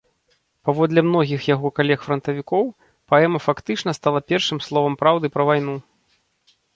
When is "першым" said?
4.33-4.63